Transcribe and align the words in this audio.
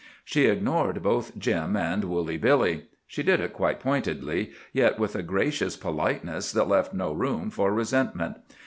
She 0.25 0.45
ignored 0.47 1.03
both 1.03 1.37
Jim 1.37 1.77
and 1.77 2.05
Woolly 2.05 2.35
Billy. 2.39 2.87
She 3.05 3.21
did 3.21 3.39
it 3.39 3.53
quite 3.53 3.79
pointedly, 3.79 4.49
yet 4.73 4.97
with 4.97 5.15
a 5.15 5.21
gracious 5.21 5.77
politeness 5.77 6.51
that 6.53 6.67
left 6.67 6.91
no 6.95 7.13
room 7.13 7.51
for 7.51 7.71
resentment. 7.71 8.37